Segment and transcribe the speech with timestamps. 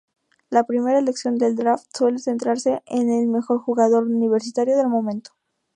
[0.49, 5.29] La primera elección del Draft suele centrarse en el mejor jugador universitario del momento.